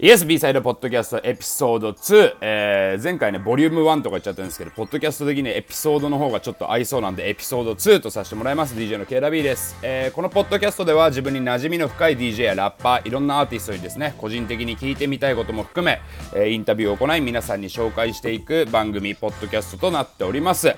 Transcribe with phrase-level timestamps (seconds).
[0.00, 8.76] イエス B サイドポッドキャストエピソード2、えー、前回ねボリューム1とか言っちゃったんですけどポッドキャスト的にエピソードの方がちょっと合いそうなんでエピソード2とさせてもらいます。
[8.76, 16.00] DJ の k ラ B です、えー、このポッドキャストでは自分に馴染みの深い DJ やラッパーいろんなアーティストにですね個人的に聞いてみたいことも含め、
[16.32, 20.76] えー、インタビューを行い皆さんに紹介していく番組ポッドキャストとなっております。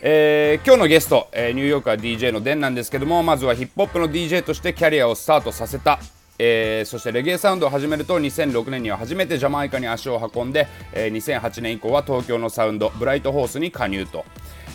[0.00, 6.00] えー、今日のゲスト、えー、ニューヨークは DJ のデンなんですけどもまずはヒップホップの DJ としてキャリアをスタートさせた
[6.38, 14.24] えー、そしてレゲエサウンドを始めると2006年には初めてジャマイカに足を運んで、えー、2008年以降は東京のサウンドブライトホースに加入と、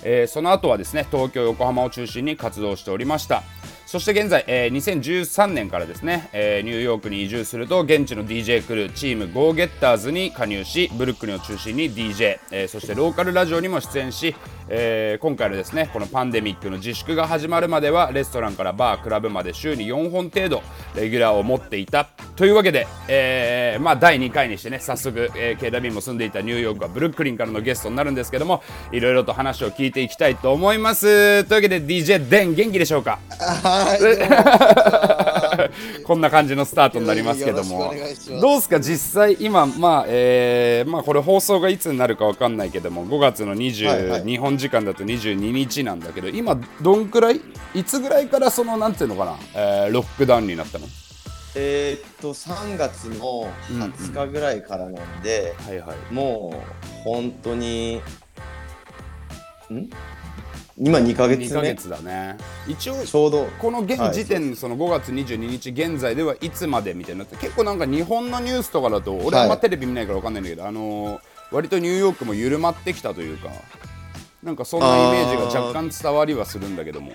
[0.04, 3.44] えー、その後はですね東京横浜を中心に活動しておりました。
[3.92, 14.34] そして現在、えー、2013年からですね、えー、ニューヨークに移住すると現地の DJ クルーチーム GO ゲッターズに加入しブルックリンを中心に DJ、えー、そしてローカルラジオにも出演し、
[14.70, 20.64] えー、今回のですねこのパンデミックの自粛が始まるまではレストランからバークラブまで週に4本程度
[20.96, 22.06] レギュラーを持っていた。
[22.36, 31.44] というわけで、えーまあ、第2回にしてね早速、えー、KW も住んでいたニューヨークはブルックリンからのゲストになるんですけどもいろいろと話を聞いていきたいと思います。
[31.46, 33.20] というわけで DJ デン元気でしょうか？
[36.04, 37.94] こんな感じのスタートになりますけども。
[38.42, 38.80] どうですか？
[38.80, 47.42] 実際今まあ、えー、まあこれ放送がいつになるかわかんないけども5月の20、はいはい、日本時間だと22日なんだけど今どんくらい
[47.74, 50.86] いつぐらいからそのなんていうのかな、えー、ロックダウンになったの？
[51.56, 55.80] えー、っと3月の20日ぐらいからなんで、うんうん。
[55.80, 58.02] はいはい、もう本当に
[59.70, 59.90] ん？
[60.78, 61.46] 今2か月目。
[61.48, 62.38] 2ヶ月だね。
[62.68, 73.50] 一応ちょうどこの現時点、はい、その5月22日現在ではいつまでみたいな結構なんか日本のニュースとかだと俺はあんまテレビ見ないから分かんないんだけど、はい、あのー、割とニューヨークも緩まってきたというか
[74.44, 77.12] なんかそんなイメージが若干伝わりはするんだけども。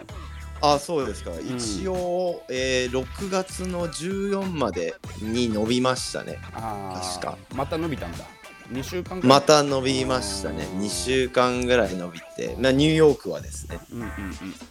[0.62, 6.38] あそうですか、うん、一応、えー、6月の14までに伸びましたね。
[6.54, 7.36] 確か。
[7.54, 8.24] また伸びたんだ
[8.70, 10.64] 2週間また伸びましたね。
[10.78, 14.10] 2週間ぐらい伸びて、まあ、ニューヨークはですね、うんうんうん。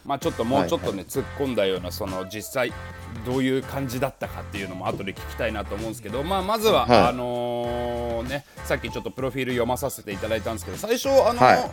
[0.06, 2.73] まあ、ちょっともうちょっとね、はいはい、突っ込んだようなその実際
[3.25, 11.72] どういう感じだったかっていうのも後で聞きたいなと思うんですけど、まあ、まずは、はい、あのー、ね、さっきちょっとプロフィール読まさせていただいたんですけど最初、あのーはい、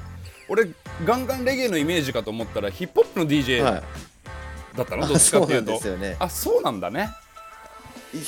[0.49, 0.69] 俺
[1.05, 3.83] ガンガンレゲエのイメージかと思ったらヒップホップの DJ だ
[4.85, 5.81] ったの、どっちかっていうと。
[6.21, 7.11] あそうなんだね。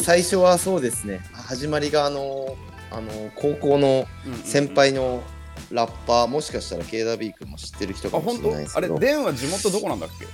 [0.03, 1.21] 最初はそうですね。
[1.33, 4.06] 始まりがあのーあの高校の
[4.44, 5.22] 先輩の
[5.71, 8.97] ラッパー、もしかしたら KW 君も知ってる人かもしれないですけど。
[8.97, 10.27] あれデンは地元どこなんだっけ？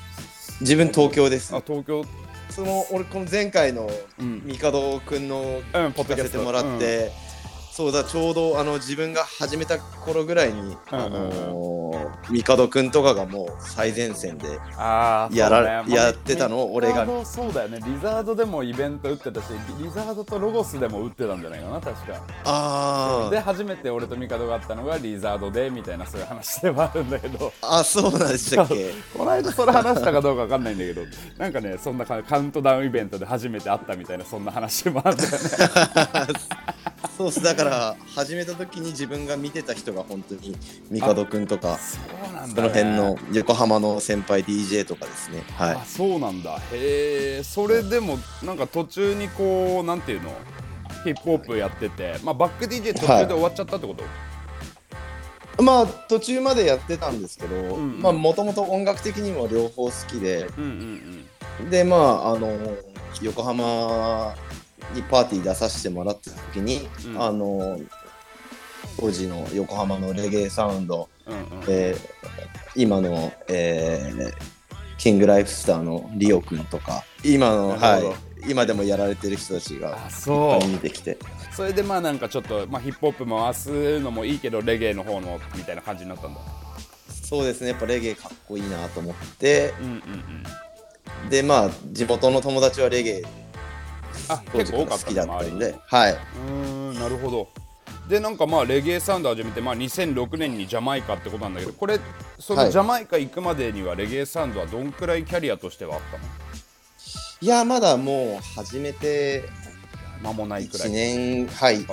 [0.60, 1.54] 自分東京です。
[1.54, 2.04] あ東京。
[2.50, 3.88] その俺この前回の
[4.18, 7.12] 帝君の聞かせてもらって、
[7.80, 17.06] そうだちょうどあの自分が始めた頃ぐらいに、あのー、帝くんとかがもう最前線でやら、ね、やってたのを俺が。
[17.24, 17.80] そうだよね。
[17.86, 19.44] リザードでもイベント打ってたし
[19.82, 22.22] リザードとロゴスでも打ってたんじゃないかな確か。
[22.44, 27.50] ああで初めて俺と帝があったのがリザードでみたいなそういう話ではあるんだけど。
[27.62, 28.90] あそうなんでしたっけ？
[29.16, 31.00] この間それ話したかどうかわかんないんだけど。
[31.38, 35.38] なんかねそんなカウントダウンイベントで初めて会ったみたいなそんな話もあるんだよね。
[37.16, 37.42] そうっす。
[37.42, 37.69] だから
[38.14, 40.56] 始めた時に自分が見てた人が本当に
[40.92, 41.98] 帝くんとかそ
[42.30, 45.42] うなんだ、ね、その辺の横浜の先輩 DJ とかですね。
[45.56, 45.74] はい。
[45.76, 46.58] あそうなんだ。
[46.72, 50.30] へえそれでもなんか途中にこうなんていうの？
[51.04, 54.12] ヒップホップやってて、まあ、バック DJ 途中で終わっちゃったってこと、はい
[55.62, 61.26] まあ途中までやってたんですけど、うんうん、まあもともと音楽的にも両方好きで、うんうん
[61.60, 62.56] うん、でまああの
[63.20, 64.34] 横浜
[64.94, 67.80] にパーティー出させてもらった時に、うん、あの
[68.98, 71.98] 当時の横浜のレゲエサウンド、うんうん、えー、
[72.76, 74.32] 今の、えー、
[74.98, 77.98] キングライフスターのリオくんとか今の、は
[78.46, 79.94] い、今でもやられてる人たちがいっ
[80.26, 81.18] ぱい見てきて。
[81.52, 86.40] それでまあなんかちょっと、まあ、ヒップホップ回すのもいいけどレゲエの方のみたいな感じになったんだ。
[87.22, 87.70] そうですね。
[87.70, 89.92] やっぱレゲエかっこいいなと思って、うんうん
[91.24, 93.22] うん、でまあ地元の友達はレゲエ
[94.32, 96.16] あ結構多かった好きだったんではい。
[96.48, 97.48] うんなるほど。
[98.08, 102.00] でなんかまあレゲエサウンド始めて、まあ、2006年にジャマイカってことなんだけどこれ
[102.40, 106.24] そのジャマイカ行くまでにはレゲエサウンドはどんくらいキャリアとしてはあったの？
[107.42, 109.44] いやまだもう始めて
[110.22, 110.88] 間もないくらい。
[110.88, 111.86] 1年はい。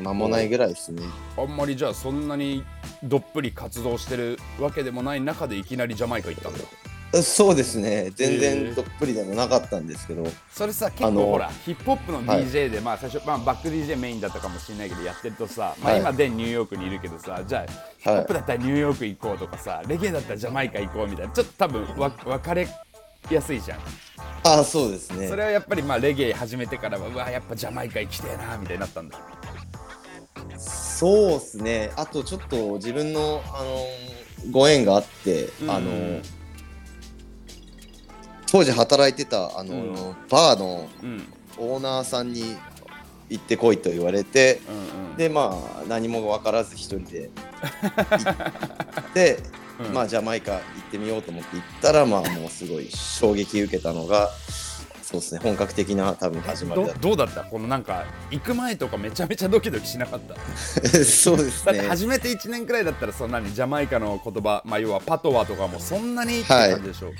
[0.00, 1.02] 間もないぐらいですね。
[1.36, 2.64] あんまりじゃあそんなに
[3.02, 6.60] どっぷり活動してるわけでもない中でいきなりジャマイカ行ったんだ
[7.22, 8.10] そうですね。
[8.14, 22.68] 全然どっぷりでもなかったんですけど、それさ結構ほらヒップホップの DJ で、はい、まあ最初、まあ、バック DJ メインだったかもしれないけどやってるとさ、まあ、今でニューヨークにいるけどさじゃあヒップホップだったらニューヨーク行こうとかさレゲエだったらジャマイカ行こうみたいなちょっと多分わ分かれ
[23.30, 23.78] やすいじゃん。
[24.46, 25.28] ああそうですね。
[25.28, 29.18] それはやっぱりまあレゲエ始めてからはうわやっぱジャマイカ行きてえなみたいになったんだ。
[30.58, 31.90] そうですね。
[31.96, 34.14] あとちょっと自分の、あのー
[34.50, 35.70] ご縁があって、うん。
[35.70, 36.22] あのー
[38.54, 41.24] 当時働いてた、あのーうバーのうん。
[41.58, 42.56] オーナーさんに
[43.28, 45.16] 行ってこいと言われてうんうん。
[45.16, 49.38] でまあ何も分からず一人で行って、
[49.84, 49.92] うん。
[49.92, 50.62] まあジャマイカ行っ
[50.92, 54.30] てみようと思って行ったらまあもうすごい衝撃受けたのが
[55.02, 57.42] そうですね本格的な多分始まりどだっどうだった？
[57.42, 60.34] このなんか行く前とかめちゃめちゃドキドキしなかった？
[60.80, 67.12] た そうですだってね初めて1年くらいだったらそんなにジャマイカの言葉まあ要はパトワとかもそんなにって感じでしょ、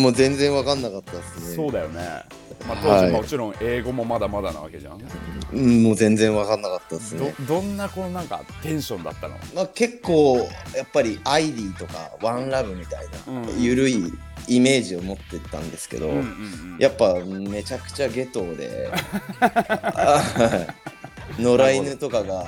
[0.00, 1.56] もう全然分かんなかったですね。
[1.56, 2.00] そうだよね、
[2.66, 3.10] まあ、当はい。
[3.10, 5.00] 時もちろん英語もまだまだなわけじゃん、
[5.52, 7.34] うんもう全然分かんなかったですね。
[7.40, 9.36] どどんなこのなんかテンションだったの？
[9.54, 10.36] まあ、結構
[10.76, 13.62] やっぱりアイリーとかワンラブみたいな、うん。
[13.62, 14.12] ゆるい
[14.48, 16.76] イメージを持ってたんですけど、うんうんうん。
[16.78, 18.90] やっぱめちゃくちゃゲトで
[19.40, 20.22] は
[21.38, 22.42] い 野良犬とかが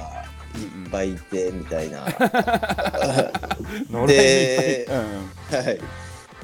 [0.55, 2.05] いっぱいいてみたいな、
[4.07, 5.05] でうんうん。
[5.65, 5.79] はい、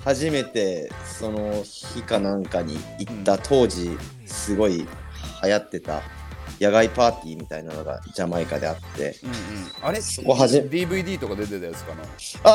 [0.04, 3.96] 初めてその日かなんかに行った当時
[4.26, 4.86] すごい
[5.42, 6.02] 流行ってた
[6.60, 9.36] 野外パーティーみたいなのがジャマイカであってうんうん、
[9.82, 10.00] あれ？
[10.00, 12.02] そこはじ DVD とか出てたやつかな？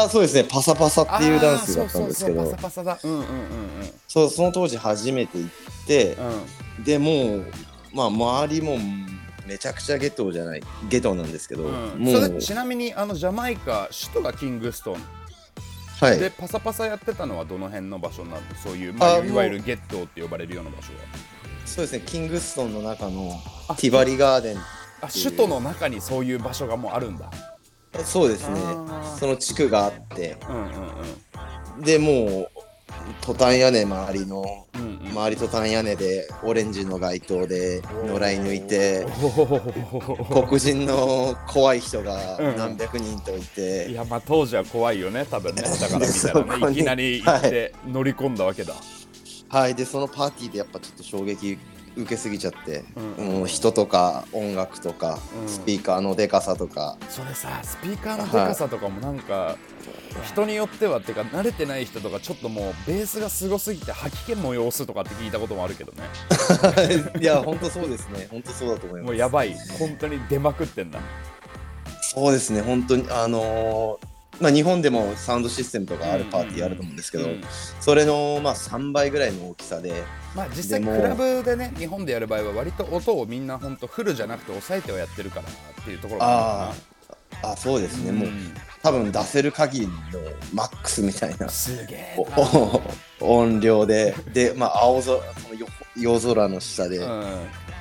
[0.03, 0.43] あそうですね。
[0.43, 2.41] パサパサっていうダンスだったんですけど。
[2.41, 2.83] あーそうそうそうパサパサ。
[2.83, 3.25] だうんうんうん
[4.07, 5.51] そうその当時初めて行っ
[5.87, 6.27] てうん。
[6.27, 7.45] うんでもう
[7.93, 8.77] まあ周りも
[9.45, 11.99] めちゃくちゃゲトじゃないゲトなんですけど、うん。
[11.99, 14.97] もうそれちなみにあのジャマイカ首都がキングストン
[16.03, 16.19] はい。
[16.19, 18.41] でパサパサやってたのはどの辺の場所なの？
[18.61, 20.93] そういう、まあ、あいわゆるゲットって呼ばれるような場所。
[20.93, 20.99] は
[21.65, 23.31] そうですねキングストンの中の
[23.69, 27.31] あティバリガーデンあ首都の中にそういう場所がもうあるんだ。
[28.03, 28.59] そうですね。
[29.19, 30.37] その地区があって。
[30.49, 30.65] うん
[31.77, 31.81] うん。
[31.81, 32.49] でもう
[33.21, 34.87] トタン屋根周りのうんうん。
[34.87, 39.05] うん周りトタン屋根でオレンジの街灯で野良犬いて
[40.27, 45.61] 黒人の怖い人がうん何百人といて、いやまあ当時は怖いよね多分ね。
[45.79, 48.73] だから見たそらこにねいきなり行って乗り込んだわけだ、
[49.49, 49.75] はい。
[49.75, 51.59] でそのパーティーでやっぱちょっと衝撃
[51.95, 52.83] 受けすぎちゃって、
[53.17, 53.25] うん。
[53.39, 55.47] もう人とか音楽とか、うん。
[55.47, 56.97] スピーカーのでかさとか。
[57.09, 59.57] それさスピーカーのでかさとかもなんか、
[60.25, 66.03] 人によってはっていうか慣れてない人とかちょっともうベースがすごすぎて吐き気催すとかって聞いたこともあるけどね。
[67.19, 68.27] いや本当そうですね。
[68.29, 69.07] 本当そうだと思います。
[69.07, 69.55] もうやばい。
[69.79, 70.99] 本当に出まくってんだ。
[72.01, 72.61] そうですね。
[72.61, 77.41] 本当にあのーまあ日本でもサウンドシステムとかあるパーティーあると思うんですけど、うん。
[77.79, 80.03] それのまあ3倍ぐらいの大きさで。
[80.35, 86.93] まあ実際クラブでね日本でやる場合は割と音をみんな本当フルじゃなくて抑えてはやってるからっていうところがあー
[87.51, 88.51] あそうですね、るのかなもう
[88.81, 89.93] 多分出せる限りの
[90.53, 91.47] マックスみたいな。
[93.19, 94.15] 音量で。
[94.33, 97.23] でまあ青空そのよ夜空の下で、うん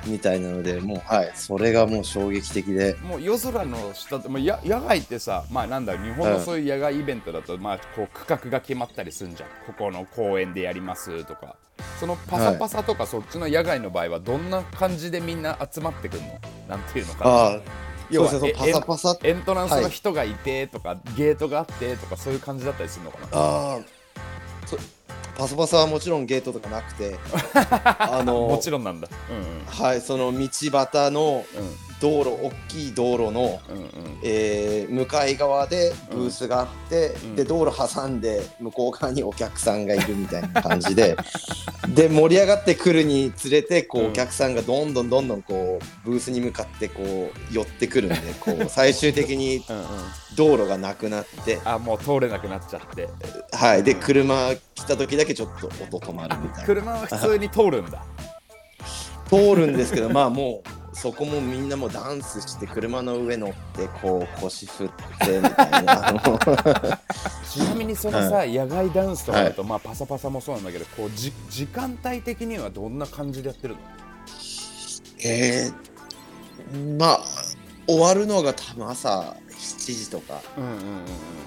[0.07, 1.33] みたいなのでもうはい。
[1.35, 2.95] それがもう衝撃的で。
[3.03, 9.49] もう夜空の下ってもうや野外ってさまあなんだ日本のそういう野外イベントだと、まあこう区画が決まったりするんじゃん。
[9.67, 11.57] ここの公園でやりますとか。
[11.99, 16.39] そのパサパサとかそっちの野外の場合はどんな感じでみんな集まってくんの？
[16.69, 17.61] なんていうのかな。
[18.11, 19.27] 要はそうですねそうパサパサ。
[19.27, 23.27] エントランスの人がいてとか、ゲートがあってとかそういう感じだったりするのかな？
[23.33, 23.81] ああ。
[24.67, 24.77] そ
[25.37, 27.17] パサパサはもちろんゲートとかなくて。
[27.55, 29.09] あの もちろんなんだ。
[29.67, 33.83] はいその道端のうんうん道路大きい道路の、うんうん。
[33.83, 33.91] うん
[34.25, 37.37] えー向かい側でブースがあって、うん。
[37.37, 41.17] で道路挟んで向こう側にお客さんがいるみたいな感じで。
[41.95, 44.07] で盛り上がってくるにつれてこうん。
[44.07, 49.85] うお客さんがどんどんどんどんこうブースに向かってこう寄ってくるんでこう 最終的にうんうん。
[50.35, 51.61] 道路がなくなって。
[51.65, 53.09] あもう通れなくなっちゃって。
[53.53, 53.85] はい。
[53.85, 56.65] で車来た時だけちょっと音止まるみたいな。
[56.65, 58.05] 車は普通に通るんだ。
[59.29, 66.21] 通るんですけどまあもうそこもみんなもダンスして車の上乗ってこう腰振ってみたいな。
[67.51, 73.81] ちなみにそのさ、野外ダンスとかだと、まあパサパサもそうなんだけどこうじ時間帯的にはどんな感じでやってるの？
[75.25, 77.25] えー、まあ
[77.87, 80.41] 終わるのが多分朝7時とか。
[80.57, 81.05] うんうんうんうん。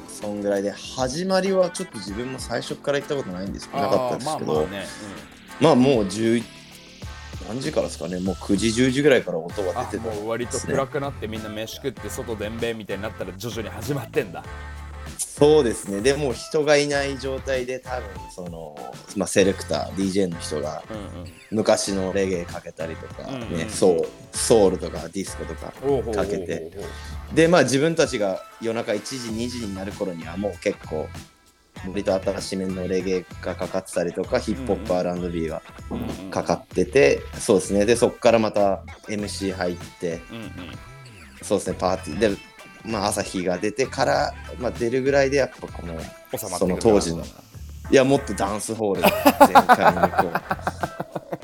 [0.07, 4.53] そんぐらいで始まりはちょっと自分も最初から行ったことないんですなかったですけど。
[4.53, 4.87] まあまあね、
[5.59, 6.43] まあもう10
[7.47, 8.19] 何時からですかね？
[8.19, 14.43] もう9時10時ぐらいから音が出てたもう割と暗くなってみんな飯食って外でんべんみたいになったら徐々に始まってんだ。
[15.17, 16.01] そうですね。
[16.01, 18.75] でもう人がいない状態で多分その、
[19.15, 20.83] まあ、セレクター DJ の人が
[21.51, 23.69] 昔のレゲエかけたりとか、ねうんうん。
[23.69, 23.97] ソ
[24.67, 25.73] ウルとかディスコとか
[26.13, 26.71] かけて。
[27.33, 31.07] でまあ自分たちが夜中1時2時になる頃にはもう結構
[31.87, 35.61] 割と新しめのレゲエがかかってたりとか、ヒップホップ R&B が
[36.31, 37.85] かかってて、そうですね。
[37.85, 40.21] で、そこからまた MC 入って、
[41.41, 42.29] そうですね、パーティーで、
[42.83, 45.99] まあ、朝日が出てから、まあ、出るぐらいでやっぱこの
[46.37, 47.23] その当時の。
[47.91, 50.39] いやもっとダンスホール全開にこ
[50.94, 50.94] う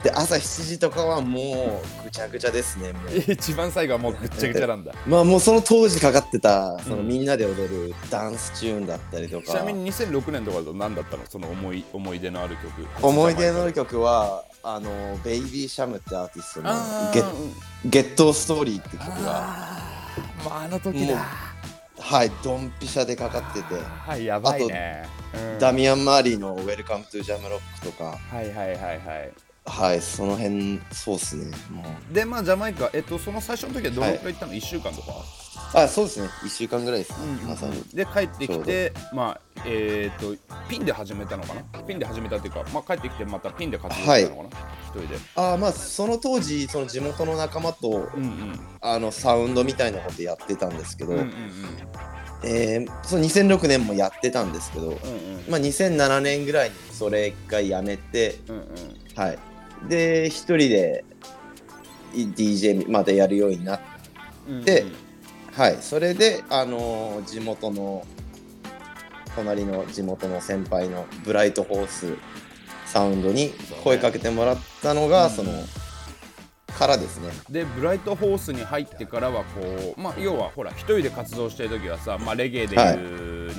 [0.04, 3.04] で朝7時とかはもうぐちゃぐちゃですねもう。
[3.32, 4.94] 一番最後はもうぐっちゃぐちゃなんだ。
[5.06, 11.24] まあもうその当時かかってたそのみんなで踊るダンスチューンだったりとか、ちなみに2006年とかだと何だったの？
[11.30, 14.90] その思い思い出のある曲思い出のある曲はあの
[15.24, 17.24] Baby Cham ってアーティストのゲ
[17.86, 19.12] 「Ghetto Story」って曲が。
[20.44, 21.24] まああの時だ
[22.00, 23.76] はいドンピシャでかかってて。
[24.08, 25.08] はいやばいね、
[25.54, 28.18] うん、ダミアン・マーリーの「ウェルカム・トゥ・ジャム・ロック」とか。
[28.30, 31.52] はいはいはいはいはいその辺そうっすね。
[31.70, 35.12] もうでまあジャマイカえっとその最初の時はどのくらい行ったの、はい、1週間とか？
[35.74, 36.28] あそうですね。
[36.44, 37.82] 1週間ぐらいですね、まさに。
[37.94, 40.36] で帰ってきてまあえっ、と
[40.68, 41.62] ピンで始めたのかな？
[41.84, 45.20] ピンで始めたっていうか、まあ、帰ってきてまたピンで活動したのかな、はい、一人で。
[45.36, 51.32] あまあその当時その地元の仲間と、うんうん、あのサウンドみたいなことやってたんですけど、うんうんうん。
[52.44, 55.00] えー、その2006年もやってたんですけど、うんうん、
[55.48, 58.66] まあ、2007年ぐらいにそれ一回やめて、うんうん、
[59.16, 59.40] はい、
[59.88, 61.06] で一人で
[62.14, 63.80] DJ までやるようになっ
[64.66, 64.94] て、うんうん、
[65.54, 68.06] はいそれであのー、地元の
[69.36, 72.18] 隣の地元の先輩のブライトホース
[72.86, 75.64] サウンドに声かけてもらったのがそ、ね,、の
[76.78, 77.30] からですね。
[77.50, 82.98] でブライトホースに入ってからはこうまあ要はほら一人で活動してる時はさ、まあ、レゲエでいう、はい、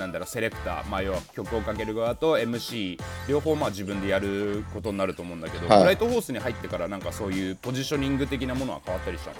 [0.02, 9.36] なんだろうセレクター、まあ、要は曲をかける側と MC 両方まあ自分でやることになると思うんだけど、はい、ブライトホースに入ってからなんかそういうポジショニング的なものは変わったりしたの？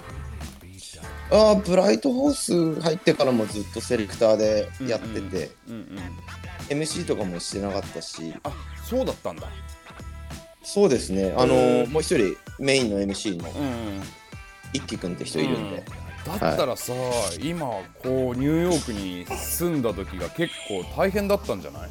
[1.31, 5.79] あブライトホース入ってからもずっとセレクターでやってて、うんうん。
[5.79, 5.97] うん
[6.71, 8.33] うん、MC とかもしてなかったし。
[8.43, 8.51] あ
[8.85, 9.47] そうだったんだ。
[10.63, 11.33] そうですね。
[11.37, 13.49] あのー、もう一人メインの MC の
[14.73, 15.83] 一輝くんって人いるんで、
[16.25, 16.99] だったらさ、は
[17.39, 17.65] い、今
[18.01, 21.89] こうニューヨークに住んだ時が結構大変だったんじゃない？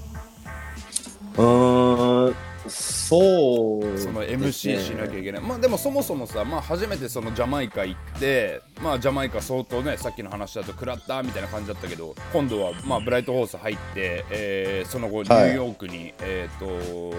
[1.36, 2.34] うん
[2.68, 5.42] そう、ね、その MC しなきゃいけない。
[5.42, 17.16] まあでもそもそもさ、まあ、初めてそのジャマイカ行ってまあジャマイカ相当ねさっきの話だと食らったみたいな感じだったけど今度はまあブライトホース入って、えー、その後ニューヨークに、はい、えっ、ー、と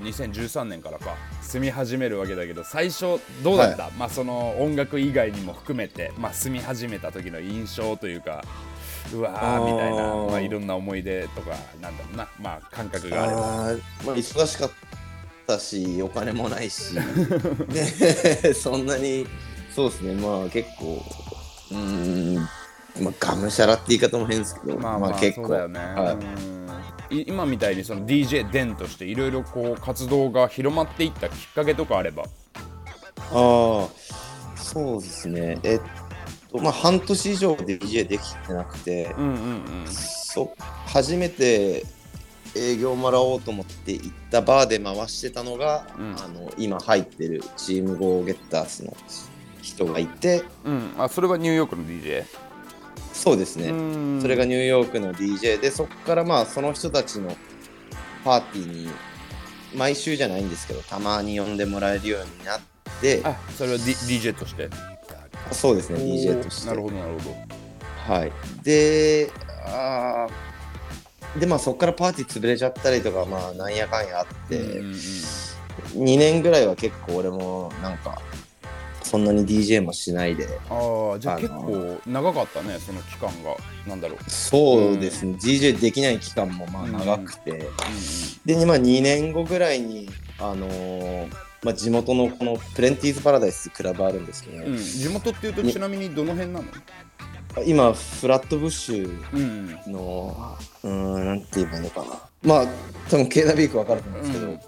[0.00, 8.44] 2013年からか住み始めるわけだけど最初どうだった、はい、まあその音楽以外にも含めて、まあ、住み始めた時の印象というか
[9.12, 13.40] うわーみたいなまあ、いろんな思い出とかなんだろうな、まあ、感覚があれば。
[14.04, 14.70] まあ、忙しかっ
[15.46, 16.94] たしお金もないし、
[17.68, 19.26] ね、そんなに
[19.74, 20.14] そうですね。
[20.14, 21.02] まあ結構
[21.72, 22.34] うん
[23.00, 25.48] まあがむしゃらって言い方も変ですけどまあ、まあ、結構。
[25.48, 26.16] だよね、は
[27.10, 32.24] い、今みたいにその DJ デンとしていろいろこう活動が広まっていったきっかけとかあれば。
[32.24, 32.26] あ
[33.32, 33.88] あ
[34.56, 35.58] そうですね。
[35.62, 35.84] えっと
[36.62, 40.54] まあ半年以上 DJ できてなくて、うんうんうん、そ
[40.86, 41.84] 初めて
[42.54, 48.96] 営業もらおうと思って行ったバーで回してたのが、うん、あの今入ってるチームゴーゲッターズの
[49.62, 52.24] 人がいて、うん、あそれはニューヨークの DJ?
[53.12, 53.68] そうですね。
[54.20, 57.34] それがニューヨークの DJ でそこからまあその人たちの
[58.24, 58.88] パーティーに
[59.74, 62.60] 毎週じゃないんですけどたまに呼んでもらえるようになっ
[63.00, 64.68] てあそれは、D、DJ として？
[65.52, 66.68] そうですね DJ として。
[66.68, 68.14] なるほどなるほど。
[68.14, 68.32] はい。
[68.62, 69.30] で
[69.66, 70.26] あ
[71.38, 74.92] でまあそこからパーティー潰れちゃったりとかまあなんやかんやあって、うんうん、
[76.04, 78.20] 2年ぐらいは結構俺もなんか
[79.02, 80.48] そんなに DJ もしないで。
[80.68, 83.56] ああじゃあ結構長かったねその期間が。
[83.86, 84.30] なんだろう。
[84.30, 87.66] そうですね、うん、DJ できない期間もまあ長くて、うんうん、
[88.44, 90.08] で、まあ、2年後ぐらいに
[90.40, 91.32] あのー、
[91.62, 96.64] まあ、地元のこのプレンティーズパラダイスクラブあるんですけど、ね、うん、地元っていうとちなみにどの辺なの？
[97.64, 102.06] 今フラットブッシュの、うん、うんなんて言えばいいのかな。
[102.42, 102.66] まあ
[103.08, 104.58] 多分ケーダビーク分かると思うんですけど、うん、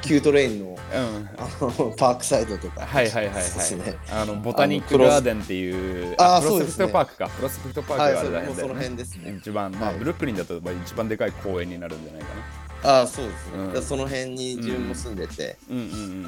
[0.00, 2.86] Q train の,、うん、あのパークサイドとか。
[2.86, 9.36] はいはいはいはい、ね、あのボタニックガーデンっていうあプロスペクトパークか、プロスペクトパークがあるらへんその辺ですね。
[9.38, 15.56] 一番まあ、ブルックリンだと一番でかい公園になるんじゃないかなああそうですね、うん、その辺に自分も住んでて、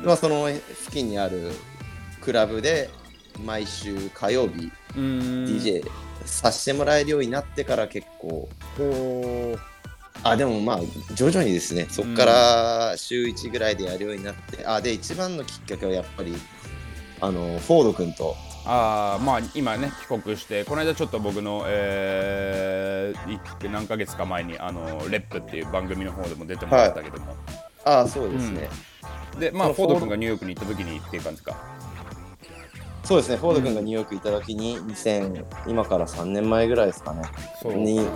[0.04, 1.52] まあ、その付近にある
[2.20, 2.90] クラブで
[3.44, 5.88] 毎週火曜日 DJ
[6.24, 8.48] させてもらえるようになってから結構。
[10.22, 10.80] あでもまあ
[11.14, 11.86] 徐々にですね。
[11.88, 16.34] そこから週1ぐらいでやるようになって、あで一番のきっかけはやっぱり
[17.22, 18.36] あのフォード君と
[18.66, 27.36] あまあ今ね帰国してこの間ちょっと僕の、えー、何ヶ月か前にあのレップっていう番組の方でも出てもらったけども、はい、
[27.84, 28.68] ああそうですね、
[29.34, 31.56] うん、でまあフォード君がニューヨークに行った時にっていう感じか。
[33.02, 37.22] そうですねフォード君がニューヨーク行った時に2000今から3年前ぐらいですかね。
[37.64, 38.06] に、うん、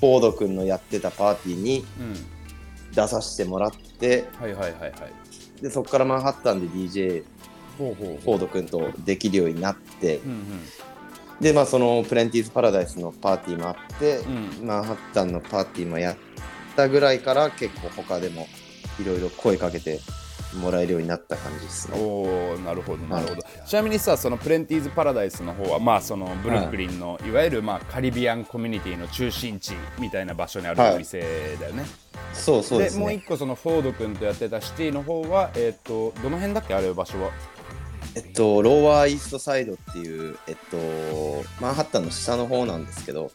[0.00, 1.84] フォード君のやってたパーティーに
[2.94, 4.92] 出させてもらって、はいはいはいはい。
[5.60, 7.24] でそこからマンハッタンで DJ
[7.76, 10.42] フォード君とできるようになって、うんうん、
[11.40, 14.18] でまあそのプレンティーズ・パラダイスのパーティーもあって、
[14.60, 16.16] うん、マンハッタンのパーティーもやっ
[16.74, 18.46] たぐらいから結構他でも
[19.00, 20.00] いろいろ声かけて
[20.60, 21.98] もらえるようになった感じですね。
[22.00, 31.20] おおなるほどなるほど、はい、ちなみにさそのプレンティーズ・パラダイスの方はまあそのブルックリンの、はい、いわゆるまあカリビアンコミュニティの中心地みたいな場所にあるお店
[31.60, 31.80] だよね。
[31.80, 31.88] はい、
[32.32, 36.74] そうそうです、ね、もう一個そのフォード君とやってたシティの方はえっ、ー、とどの辺だっけ？
[36.74, 37.32] あれ場所は
[38.16, 40.78] えっと、ローワーイーストサイドっていう、えっと、
[41.60, 43.30] マンハッタンの下の方なんですけど、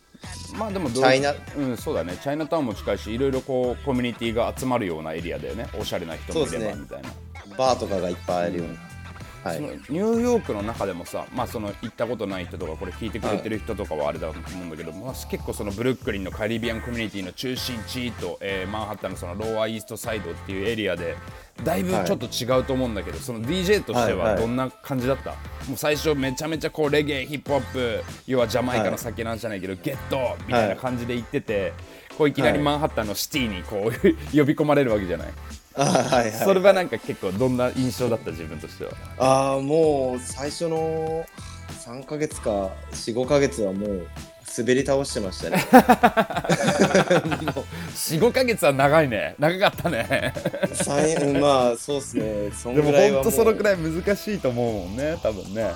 [0.58, 7.10] まあでもチャイナ、うん、そうだね、チャイナタウンも近いし、いろいろこうコミュニティが集まるようなエリアだよね、おしゃれな人もいればみたいな。
[7.56, 8.91] バーとかがいっぱいあるような。
[9.44, 21.16] はい、そのニューヨークの中でもさ、まあ、その行ったことない人とかこれ聞いてくれてる人とかはあれだと思うんだけど、はい、まあ、結構そのブルックリンのカリビアンコミュニティの中心地と、えー、マンハッタンのそのローアーイーストサイドっていうエリアで
[21.64, 31.74] だいぶちょっと違うと思うんだけど、はい、その DJ としてはどんな感じだった、はいはい、もう最初めちゃめちゃこうレゲエヒップホップ要はジャマイカの酒なんじゃないけど、ゲットみたいな感じで行ってて、
[32.18, 33.92] こういきなりマンハッタンのシティにこう
[34.38, 35.28] 呼び込まれるわけじゃない？
[35.74, 38.92] はいはい、それはなんか結構どんな印象だった自分としては？
[39.18, 41.26] ああもう最初の
[41.86, 44.08] 3か月か45か月はもう
[44.58, 45.58] 滑り倒してましたね。
[47.94, 49.36] 45か月は長いね。
[49.40, 50.34] 長かったね。
[51.40, 52.52] まあそうっすね。
[52.52, 55.72] そんぐらいはでも本当そのくらい難しいと思うもんね多分ね。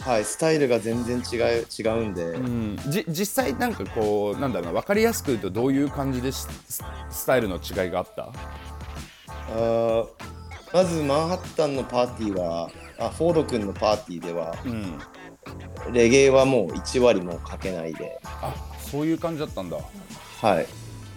[0.00, 6.48] はいスタイルが全然違う違うんで、うん、じ実際なんかこうなんだろうな分かりやすく言うとどういう感じでス
[7.26, 8.30] タイルの違いがあった？
[9.50, 10.04] あ
[10.72, 18.20] まずマンハッタンのパーティーはあフォード君のパーティーでは、うん、レゲエはもう1割もかけないで。
[18.24, 18.54] あ
[18.90, 19.76] そういう感じだったんだ。
[20.40, 20.66] はい。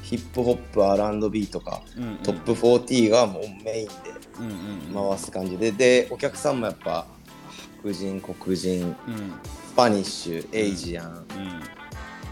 [0.04, 3.94] ヒップホップ R&B とか、うんうん、トップ40がもうメインで
[4.94, 7.08] 回す感じで、でお客さんもやっぱ
[7.82, 9.34] 白人黒人、うん、
[9.70, 11.26] スパニッシュエイジアン、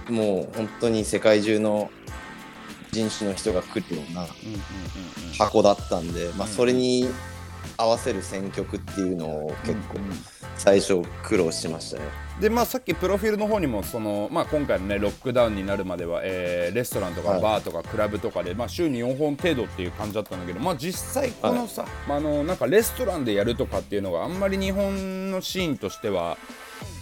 [0.10, 1.90] うん、もう本当に世界中の
[2.92, 4.26] 人種の人が来るような
[5.38, 7.08] 箱だったんで、まあ、それに
[7.78, 10.00] 合わせる選曲っていうのを結構
[10.58, 12.04] 最初苦労しましたね。
[12.40, 26.38] でまあ、さっきプロフィールの方にもその、まあ、今回の、ね、ロックダウンになるまでは、えー、レストランとかバーとかクラブとかで、はい、まあ、週に4本程度っていう感じだったんだけど、まあ、実際このさ、はい、まあ、あのなんかレストランでやるとかっていうのがあんまり日本のシーンとしては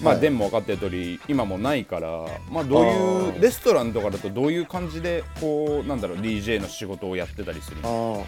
[0.01, 8.25] まあ、はい、も分かってる通り今もないから、まあ、どういうレストランとかだとどういう感じでこうなんだろう DJ の仕事をやってたりするの？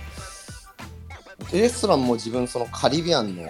[1.53, 3.43] レストランも自分そのカリビアンの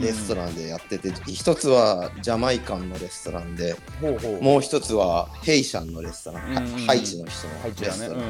[0.00, 3.76] レストランでやってて、一つはジャマイカンのレストランで
[4.40, 6.42] もう一つはヘイシャンのレストラン、
[6.86, 8.22] ハイチの人のレストラン、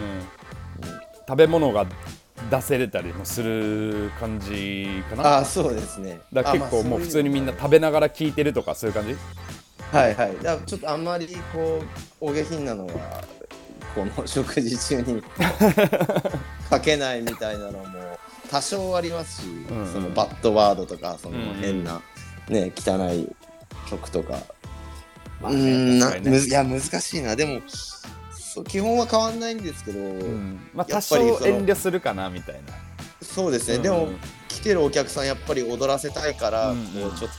[1.28, 1.86] 食べ物が
[2.50, 5.38] 出せれたりもする感じかな。
[5.38, 6.20] あそうですね。
[6.32, 9.16] だ結構もう普通にみんな食べながら聞いてるとかそういう感じ？
[9.92, 10.36] はいはい。
[10.42, 11.82] だちょっとあんまりこ
[12.20, 12.92] うお下品なのは
[13.94, 15.22] この食事中に
[16.68, 18.18] かけないみたいなのも
[18.50, 22.02] 多少ありますし、うんうん、そのバッドワードとかその変な、
[22.48, 22.56] うん。
[22.56, 23.34] うん、ね汚い
[23.88, 24.38] 曲とか、
[25.40, 27.34] まあね、うんな、ね、いや難しいな。
[27.34, 27.60] でも
[28.56, 32.72] そう基本は変わんないんですけど、うん、まあ多少遠慮するかなみたいな。
[33.20, 34.08] そうですね、うん、でも
[34.48, 37.30] 来てるお客さんやっぱり踊らせたいから、うん、こうちょっ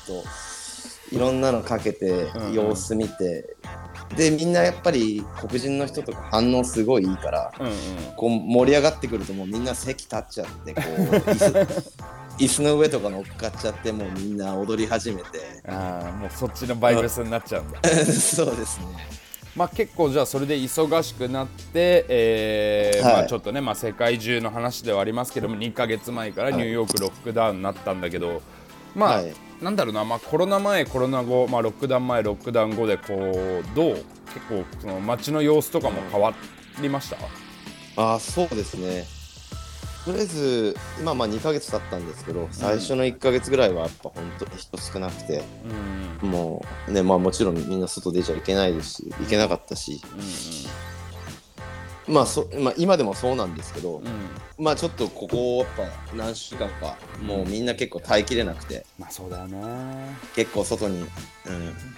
[1.10, 3.56] といろんなのかけて様子見て、
[4.12, 7.74] うん、でみんなやっぱり黒人の人とか反応すごいいいから、うんうん、
[8.16, 15.40] こう盛り上がってくるともうみんな席立っちゃってこう 椅子の上とか乗っかっちゃってもうみんな踊り始めて。
[15.68, 17.80] ああもうそっちのバイブスになっちゃうんだ。
[18.06, 19.27] そうですね
[19.58, 28.44] まあ、結構じゃあそれで忙しくなって、えー、はい、まあ、ちょっとね、まあ、世界中の話ではありますけども2か月前からニューヨークロックダウンになったんだけど、
[28.96, 34.06] まあ、はい、なんだろうな、まあ、コロナ前コロナ後、まあ、ロックダウン前ロックダウン後でこうどう？
[34.34, 36.34] 結構その街の様子とかも変わ
[36.80, 37.18] りました、
[37.96, 39.06] あそうですね
[40.08, 45.44] とりあえず今まあ2か月経ったんですけど、最初の1か月ぐらいはやっぱ本当に人少なくて、
[46.24, 50.00] うん、もうねまあもちろんみんな外出ちゃいけないですし行けなかったし、
[52.08, 54.06] まあそまあ、今でもそうなんですけど、うん。
[54.64, 58.86] まあちょっとここやっぱ何週間かもうみんな結構耐えきれなくて。
[58.98, 60.16] まあそうだよね。
[60.36, 61.08] 結構外に、うん、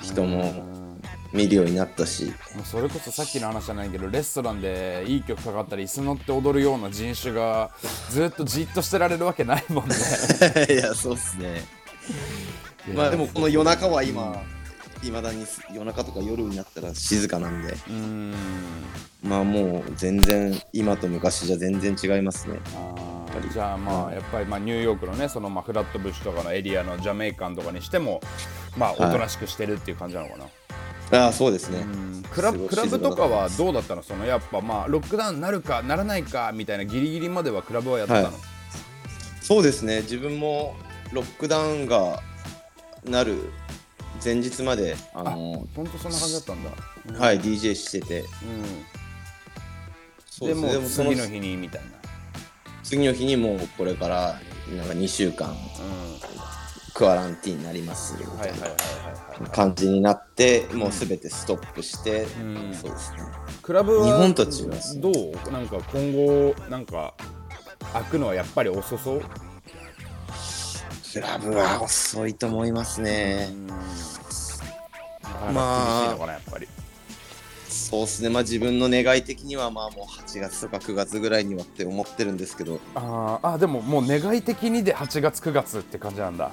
[0.02, 1.02] 人うもん。
[1.32, 7.69] 見るようになったし、もうそれこそさっきの話じゃないけどレストランでいい曲かかったり椅子乗って踊るような人種が
[8.10, 9.95] ずっとじっとしてられるわけないもんね。
[10.69, 11.63] いやそうっすね。
[12.95, 14.41] まあでもこの夜中は今
[15.04, 17.76] いまだに夜中とか夜になったら静かなんで。
[17.90, 18.34] うん。
[19.24, 22.60] まあもう全然今と昔じゃ全然違いますね。
[22.76, 28.22] あーじゃあまあやっぱりまあニューヨークのねそのまあフラットブッシュとかのエリアのジャメイカンとかにしても
[28.78, 30.38] まあおとなしくしてるっていう感じなのか
[31.12, 31.80] な、ああそうですね。
[31.80, 32.24] うん。
[32.30, 34.04] クラクラブとかはどうだったの？
[34.04, 38.36] そのやっぱまあロックダウンなるかならないかみたいなギリギリまではクラブはやってたの、はい。
[39.42, 40.02] そうですね。
[40.02, 40.76] 自分も
[41.12, 42.22] ロックダウンが
[43.06, 43.52] なる
[44.23, 46.69] 前日まであの本当そんな感じだったんだ、
[47.10, 48.21] うんはい DJ してて。
[48.21, 48.25] う、
[50.29, 51.88] そうん、でもうですねその次の日にみたいな、
[52.84, 54.39] 次の日にもうこれから
[54.75, 55.55] なんか2週間う
[56.93, 58.69] クアランティーンになりますみたいない
[59.51, 62.73] 感じになってもうすべてストップして、うん。
[62.73, 63.19] そうですね。
[63.62, 65.51] クラブは日本と違いますどう？
[65.51, 67.13] なんか今後なんか
[67.93, 69.21] 開くのはやっぱり遅そう？
[71.13, 73.50] クラブは遅いと思いますね、
[75.24, 76.67] ままああ厳しいのかなやっぱり。
[77.67, 78.30] そうですね。
[78.30, 82.80] まあ自分の願い的にはまあもう8月とか9月ぐらいにはって思ってるんですけど。
[82.93, 86.52] あーあでももう願い的にで8月9月って感じなんだ。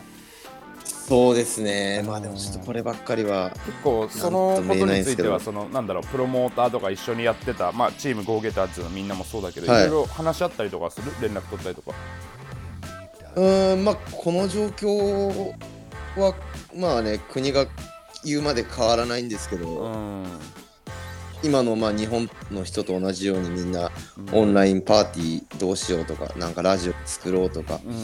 [0.85, 2.03] そうですね。
[2.07, 9.87] まあでもちょっとこればっかりは結構そのことについてはそのなんだろうプロモーターとか一緒にやってた、まあ、チームゴーゲターズのみんなもそうだけど、はい。
[9.87, 11.13] い、ろいろ話し合ったりとかする？
[11.21, 11.93] 連絡取ったりとか
[13.37, 15.55] うーんまあこの状況
[16.17, 16.35] は
[16.75, 17.67] まあね国が
[18.25, 20.25] 言うまで変わらないんですけど、うん。
[21.43, 23.91] 今のまあ日本の人と同じようにみんな
[24.33, 28.01] オンラインパーティーどうしようとかなんかラジオ作ろうとか、うんうん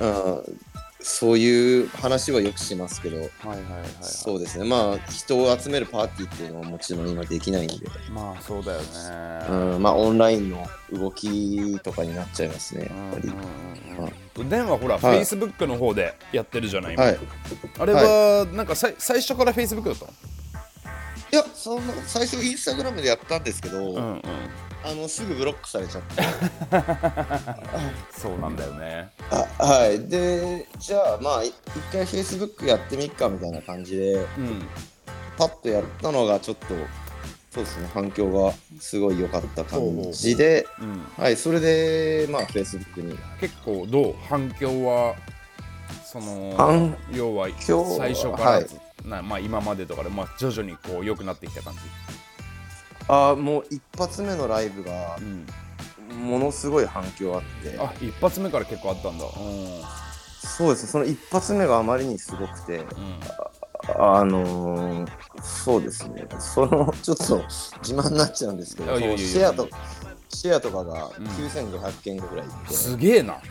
[0.00, 0.36] うん。
[0.36, 0.67] うん
[1.00, 4.64] そういう話はよくしますけど、はいはいはい、はい、そうですね。
[4.64, 7.74] まあ人を集めるパーティーっていうのはもちろん今できないんで、
[8.10, 8.86] まあそうだよね。
[9.48, 12.86] うん、まあオンラインの動きとかになっちゃいますね。
[12.86, 13.28] やっぱり。
[13.28, 14.12] うん
[14.48, 15.20] 電話ほら、はい。
[15.22, 16.94] Facebook の方でやってるじゃない。
[16.94, 17.18] 今、はい、
[17.80, 20.12] あれは、なんかさい最初から Facebook だったの？
[21.32, 24.22] いやそんな最初インスタグラムでやったんですけど、うんうん。
[24.84, 26.22] あのすぐブロックされちゃって。
[28.18, 29.10] そうなんだよね。
[29.30, 30.08] あはい。
[30.08, 31.54] でじゃあまあい一
[31.92, 34.66] 回 Facebook やってみっかみたいな感じでうん。
[35.36, 36.66] パッとやったのがちょっと
[37.54, 39.80] そうですね反響がすごい良かった感
[40.12, 40.84] じでう。
[40.84, 43.18] んはいそれでまあ Facebook に。
[43.40, 44.14] 結構どう？
[44.28, 45.14] 反響は
[46.04, 47.48] その反要は
[47.98, 48.66] 最初から、はい
[49.08, 51.80] なまあ、今までとかで、まあ、徐々にこう良くなってきた感じ、
[53.08, 55.16] あもう一発目のライブが
[56.10, 57.78] うん、ものすごい反響あって。
[57.78, 59.24] あ一発目から結構あったんだ。
[59.24, 59.28] う
[60.46, 60.86] そうです。
[60.86, 62.86] ねその一発目があまりにすごくてん、うん。
[63.96, 65.08] あのー、
[65.42, 67.42] そうですね、そのちょっと
[67.82, 69.28] 自慢になっちゃうんですけど、いやいやいやいや。
[69.28, 69.68] シェアと
[70.30, 71.26] シェアとかがうん。
[71.26, 73.38] 9500件ぐらいいって、すげえな。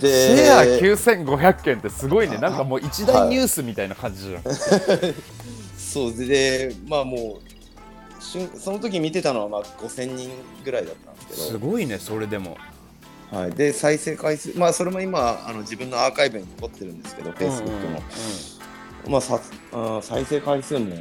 [0.00, 2.38] でシェア9500件ってすごいね。
[2.38, 4.42] なんかもう一大ニュースみたいな感じじゃん、
[5.78, 10.30] そうでで、まあもうしゅん、その時見てたのはまあ5000人
[10.64, 12.56] ぐらいだったんですけすごいねそれでも。
[13.30, 18.02] ど、はい、で、再生回数、まあそれも今、あの自分のアーカイブに残ってるんですけど、Facebook の。
[19.08, 19.40] まあさ
[19.72, 20.96] あ再生回数も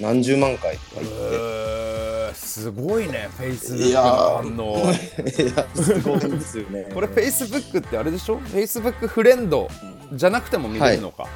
[0.00, 1.12] 何十万回とかいって。
[1.14, 4.42] えー、すごいね Facebook いやのー。
[4.42, 4.76] 反応。
[5.42, 6.88] いやすごいですよね。
[6.92, 9.68] これ Facebook ってあれでしょ？Facebook フレンド
[10.12, 11.26] じゃなくても見れるのか、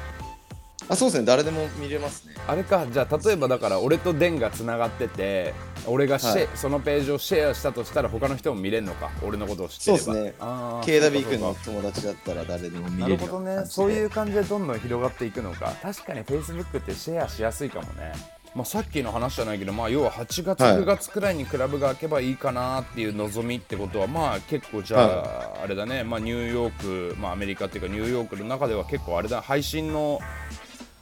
[0.89, 2.33] あそうですね、誰でも見れますね。
[2.47, 5.53] あれかじゃあ例えばだから俺とデンがつながってて
[5.85, 6.49] 俺がシェ、はい。
[6.55, 9.11] そのページをシェアしたとしたら他の人も見れるのか？
[9.21, 10.03] 俺のことを知ってれば。
[10.03, 10.33] そうですね。
[10.39, 13.65] KW 君の友達だったら誰でも見なるれるほどね。
[13.65, 15.73] そういうう感じでどんどん広がっていくのか。
[15.81, 18.13] 確かに Facebook ってシェアしやすいかもね。
[18.55, 20.77] まあ、さっきの話じゃないけど、まあ、要は8月、はい。
[20.77, 29.41] 9月くらいにクラブが開けばいいかなっていう望みってことは、まあ結構じゃあ、あれだね、まあ、ニューヨーク、まあ、アメリカっていうかニューヨークの中では結構あれだ。
[29.41, 30.19] 配信の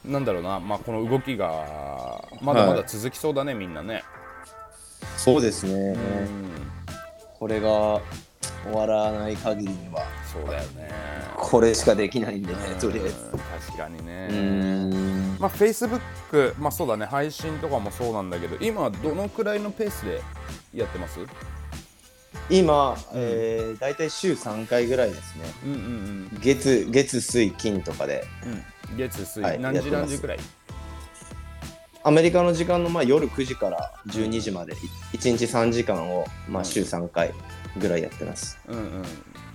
[0.06, 4.04] なんだろうな、まあ、この動きがまだまだ続きそうだね、みんなね。
[5.16, 6.50] そうですね、うん。
[7.38, 8.02] これが終
[8.72, 10.04] わらない限りには。
[10.32, 10.90] そうだよね。
[11.36, 13.30] これしかできないんでねとりあえず。
[13.32, 15.36] うん確かにね。
[15.38, 20.22] まあ、Facebook、まあそうだね、配信とかもそうなんだけど、今、どのくらいのペースで
[20.74, 21.20] やってます？
[22.48, 25.44] 今、えー、大体週3回ぐらいですね。
[25.64, 25.78] うんうん
[26.32, 26.40] うん。
[26.40, 28.24] 月月水金とかで。
[28.90, 30.38] うん、月水、はい何時何時くらい？
[32.04, 34.74] アメリカの時間のまあ夜9時から12時まで。
[35.12, 37.34] 1日3時間をまあ週3回
[37.78, 38.58] ぐらいやってます。
[38.68, 39.04] うんうん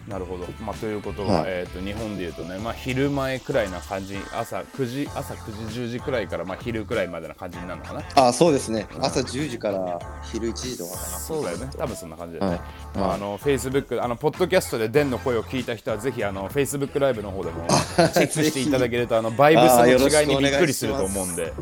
[0.07, 1.43] なるほど、まあ、ということは、はい。
[1.47, 8.03] えー、と日本でいうとね、まあ、昼前くらいな感じ朝9時朝9時10時くらいから、まあ、昼くらいまでな感じになるのかな？
[8.15, 8.87] あそうですね。
[8.99, 11.03] 朝10時から昼1時とかかな。
[11.19, 11.69] そうだよね。
[11.77, 12.97] 多分そんな感じだよね、はい。
[12.97, 21.53] まあ、あの Facebook あのポッドキャストでデンの声を聞いた人はぜひあの Facebook ライブの方でも チェックしていただけるとあのバイブスの違いにびっくりすると思うんで。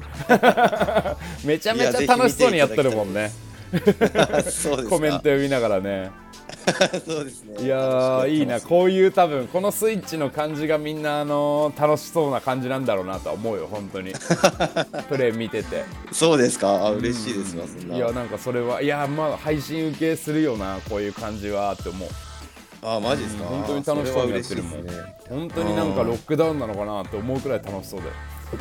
[1.43, 3.31] めちゃめちゃ楽しそうにやってるもんね。
[4.89, 6.11] コメント読みながらね
[7.05, 7.63] そうですね。
[7.63, 14.13] いやーいいなこういう多分このスイッチの感じがみんなあのー楽しそうな感じなんだろうなとは思うよ本当に
[15.09, 16.87] プレイ見ててそうですか？
[16.87, 17.65] あ嬉しいですわ。
[17.67, 17.95] そんな。
[17.95, 22.09] いやなんかそれはいやまあ配信受けするよなこういう感じはって思う
[22.81, 23.45] あマジですか？
[23.45, 24.93] 本当に楽しそうにやってるもんね
[25.29, 28.07] 本当になんかロックダウンなのかなって思うくらい楽しそうで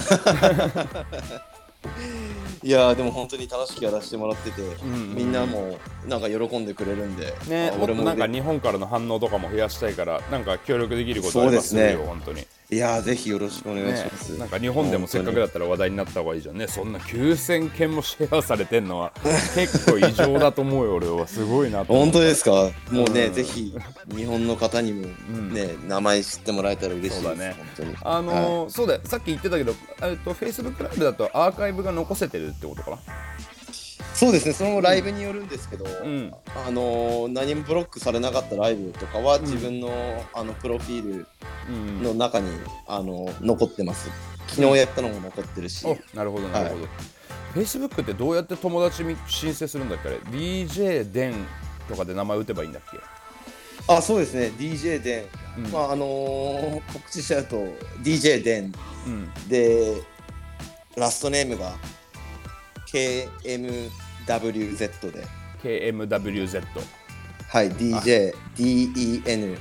[2.63, 5.15] いやーでも本当に楽しくやらせてもらってて、んうん。
[5.15, 12.05] みんなもなんか喜んでくれるんで、ね俺もなんか日本からの反応とかも増やしたいからなんか協力できることあればするよ、ね。
[12.07, 14.39] 本当にいやーぜひよろしくお願いしねます。
[14.39, 16.69] なんか日本でもせっかくだったら話題になった方がいいじゃんね。
[16.69, 19.11] そんな9000件もシェアされてんのは
[19.55, 21.27] 結構異常だと思うよ俺は。
[21.27, 22.71] すごいな本当ですか？
[22.91, 23.33] もうね、うん。
[23.33, 23.75] ぜひ
[24.15, 27.23] 日本の方にもね、名前知ってもらえたら嬉しいです。
[27.23, 27.55] そうだね。
[27.57, 27.97] 本当に。
[28.03, 29.01] あのーそうだよ。
[29.05, 32.99] さっき言ってたけどえっと Facebook ライブだとアーカイブが残せてるってことかな？
[34.19, 34.53] そうですね。
[34.53, 36.33] そのライブによるんですけど、ん。
[36.67, 39.91] あのー何もブロックされなかったライブとかは自分の,、
[40.35, 41.27] あのプロフィール
[41.71, 42.03] うん。
[42.03, 42.49] の中に、
[42.89, 44.11] あの残ってます。
[44.49, 46.87] 昨日やったのも残ってるし、おなるほどなるほど、
[47.55, 50.09] Facebook ってどうやって友達に申請するんだっけ？
[50.09, 51.35] あれ DJ デン
[51.89, 52.99] とかで名前打てばいいんだっけ？
[53.87, 54.51] あそうですね。
[54.59, 55.29] DJ デ
[55.59, 55.71] ン、うん。
[55.71, 57.57] まああのー告知しちゃうと
[58.03, 58.73] DJ デン。
[59.07, 59.31] うん。
[59.49, 60.03] で
[60.97, 61.75] ラストネームが
[64.29, 65.27] KMWZ で
[65.63, 66.63] KMWZ
[67.49, 69.57] はい DJDEN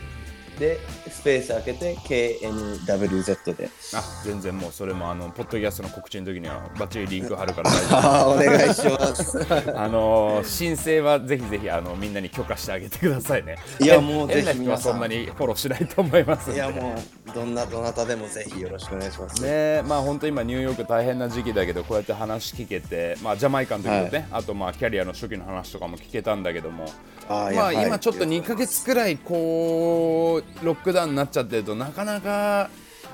[0.59, 3.69] でスペース開けて KMWZ で。
[3.93, 9.37] あ全然もうそれもあのポッドキャストの告知の時にはバッチリリンク貼るから大丈 あーお願いします。
[9.37, 13.57] 夫 あのー申請はぜひぜひあのみんなに許可してあげてくださいね。
[13.79, 14.93] いやもうぜひ皆さん。
[14.93, 26.85] そんなにフォローしないと思いますいやもうどんなどなたでもぜひよろしくお願いします、ねまあ本当今ニューヨーク大変な時期だけどこうやって話聞けてまあジャマイカの時のね、あとまあキャリアの初期の話とかも聞けたんだけども
[27.29, 27.87] まああーいやはい。
[27.87, 32.69] 今ちょっと2ヶ月くらいこうロックダウンになっちゃってるとなかなか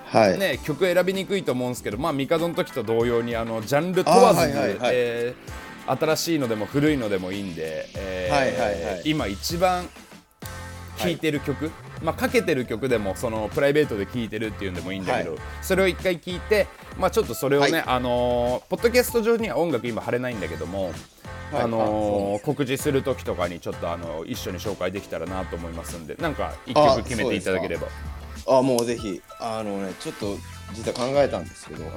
[0.05, 4.91] はい、ね曲選びにくいと思うんですけどまあミカドの時と同様にあのジャンル問わずはいはいはい。
[4.93, 9.01] えー新しいのでも古いのでもいいんで、えーはいはいはい。
[9.03, 9.85] 今一番
[10.97, 11.71] 聴いてる曲、
[12.03, 15.39] まあかけてる曲でもそのプライベートで聴いてるっていうんでもいいんだけど、はい。
[15.61, 17.83] それを一回聴いてまあちょっとそれをね、はい。
[17.87, 20.85] あのーポッドキャスト上には音楽今貼れないんだけども、
[21.51, 21.63] はい。
[21.63, 27.87] あのー告知する時とかにちょっとあの一緒に紹介できたらなと思いますんでなんか一曲決めていただければ。
[28.45, 30.35] あもうぜひあのねちょっと
[30.73, 31.89] 実は考えたんですけど、うん。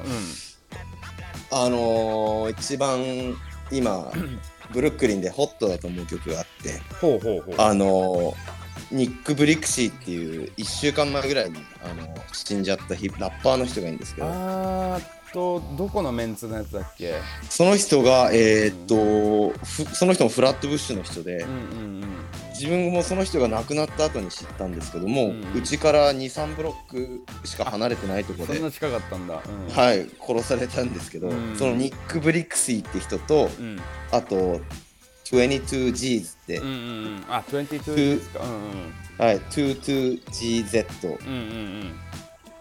[1.50, 3.36] あのー一番
[3.72, 4.12] 今
[4.72, 7.54] ブルックリンでホットだと思う曲があってほうほうほう。
[7.58, 8.55] あのー
[8.90, 17.14] ニック・ブリクシーっていう1週間前ぐらいに、あのー死んじゃったヒラッパーの人がいるんですけどあーっとどこのメンツのやつだっけ？
[17.50, 22.08] その人がえーっとふその人もフラットブッシュの人で、うんうんうん。
[22.50, 29.42] 自分もその人が亡くなった後に知ったんですけどもうんうち、から23ブロックしか離れてないところでそんな近かったんだ。
[29.46, 29.74] うん。
[29.74, 31.56] はい、殺されたんですけど、うん。
[31.56, 33.80] そのニック・ブリクシーって人と、うん。
[34.12, 34.60] あと
[35.32, 36.74] 22Gs って、うんうんう
[37.20, 41.38] んあ22ですかうんうんはい、22GZ うんうんう
[41.84, 41.94] ん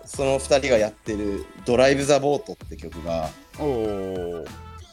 [0.06, 4.46] その2人がやってる「ドライブ・ザ・ボート」って曲がおお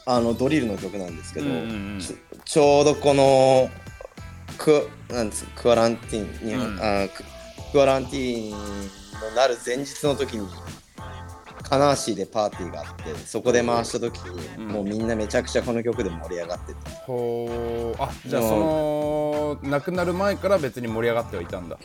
[0.07, 1.63] あのドリルの曲なんですけど、うんうんう
[1.97, 3.71] んちょちょうどこの
[4.59, 7.23] クなんですクアランティーンに、うんあク
[7.73, 10.47] クアランティーンのなる前日の時に
[11.73, 14.73] カナーシーでパーティーがあってそこで回した時に、うん。
[14.73, 21.79] もうみんなめちゃくちゃこの曲で盛り上がっててほうあじゃあその亡くなる前から別に盛り上がってはいたんだ。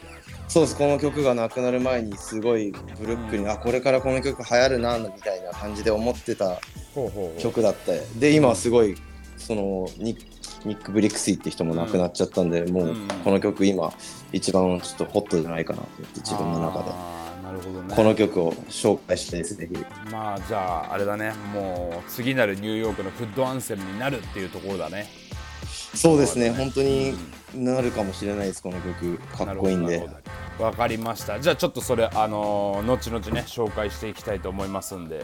[0.49, 3.49] そうですこの曲がなくなる前にすごいブルックに、うん。
[3.49, 6.59] あこれからこの曲流行るなみたいな感じで思ってた
[7.39, 7.93] 曲だった。
[8.19, 8.97] で今はすごい
[9.37, 13.07] そのニック・ブリクシーって人も亡くなっちゃったんで、もううん。
[13.23, 13.93] この曲今
[14.33, 16.91] 一番ちょっとホットじゃないかなと思って自分の中で
[17.47, 17.95] なるほどね。
[17.95, 19.85] この曲を紹介したいですぜひ。
[20.11, 21.31] まあじゃああれだね。
[21.53, 25.07] もう次なるニューヨークのフッドアンセムになるっていうところだね。
[25.93, 26.49] そうですね。
[26.49, 26.55] ね。
[26.57, 27.17] 本当に
[27.55, 30.07] なるかもしれないですこの曲かっこいいんで。
[30.59, 31.39] わかりました。
[31.39, 35.23] じゃあちょっとそれあのー後々ね紹介していきたいと思いますんで。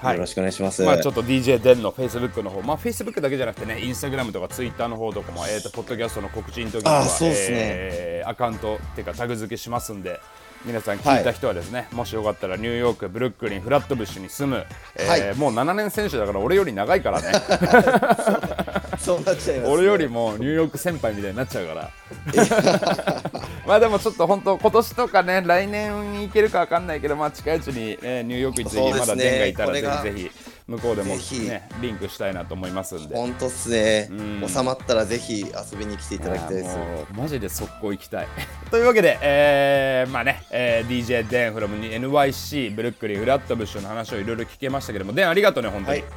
[0.00, 0.82] はい、よろしくお願いします。
[0.82, 10.20] まあちょっと DJ デンの Facebook の方、まあ Facebook だけじゃなくてね、Instagram とか Twitter の方とかも、えっ、ー、と、ポッドキャストの告知の時には、そうですね、えー、アカウントっていうかタグ付けしますんで、
[10.64, 14.64] 皆さん聞いた人はですね、はい、もしよかったらニューヨーク、ブルックリン、フラットブッシュに住む、
[14.96, 17.32] えー、はい、もう7年選手だから俺より長いからね。
[18.98, 21.90] そうなっちゃいます、ね、俺よりもニューヨーク先輩みたいになっちゃうから。
[23.66, 33.16] まあでもちょっと本当今年とかね来年に行けるかわかんないけどまあ近いうちに、ね、ニューヨーク行ってまだデンがいたらぜひぜひ向こうでもねリンクしたいなと思いますんで。
[33.16, 34.10] 本当っすね、
[34.46, 36.76] 収まったらぜひ遊びに来ていただきたいです。
[37.16, 38.28] マジで速攻行きたい。
[38.70, 45.14] というわけで、えー、まあね、えー、DJ デンフロムに NYC ブルックリンフラットブッシュの話をいろいろ聞けましたけども。
[45.14, 46.08] デンありがとうね本当に、はい。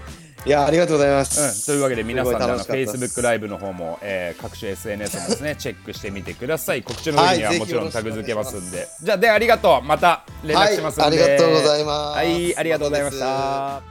[0.43, 6.83] いやありがとうございます、うん、というわけで皆さんの Facebook ライブの方も、えー、各種 SNS もですねチェックしてみてください。
[6.83, 9.85] 告知の上にはもちろんタグ付けますんで、はい、じゃあでありがとう。
[9.85, 12.17] また連絡しますんで、はい、ありがとうございます。
[12.17, 12.57] はい。
[12.57, 13.90] ありがとうございました